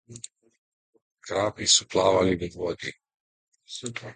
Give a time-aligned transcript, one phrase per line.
[1.25, 2.91] Krapi so plavali v vodi.